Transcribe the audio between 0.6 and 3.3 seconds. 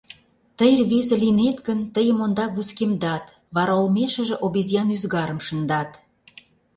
рвезе лийнет гын, тыйым ондак вускемдат,